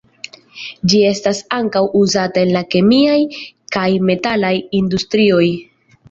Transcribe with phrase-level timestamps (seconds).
[0.91, 3.17] Ĝi estas ankaŭ uzata en la kemiaj
[3.77, 5.45] kaj metalaj industrioj.